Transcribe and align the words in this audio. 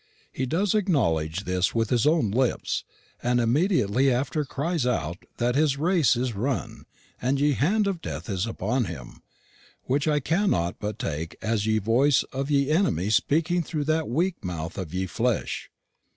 He 0.31 0.47
does 0.47 0.73
acknowledge 0.73 1.43
this 1.43 1.75
with 1.75 1.91
his 1.91 2.07
own 2.07 2.31
lips, 2.31 2.83
and 3.21 3.39
immediately 3.39 4.11
after 4.11 4.43
cries 4.43 4.83
out 4.83 5.19
that 5.37 5.53
his 5.53 5.77
race 5.77 6.15
is 6.15 6.33
run, 6.33 6.85
and 7.21 7.39
ye 7.39 7.51
hand 7.51 7.85
of 7.85 8.01
death 8.01 8.27
is 8.27 8.47
upon 8.47 8.85
him; 8.85 9.21
which 9.83 10.07
I 10.07 10.19
cannot 10.19 10.79
but 10.79 10.97
take 10.97 11.35
as 11.39 11.67
ye 11.67 11.77
voice 11.77 12.23
of 12.33 12.49
ye 12.49 12.71
enemy 12.71 13.11
speaking 13.11 13.61
through 13.61 13.83
that 13.83 14.09
weak 14.09 14.43
mouth 14.43 14.75
of 14.79 14.91
ye 14.91 15.05
flesh. 15.05 15.69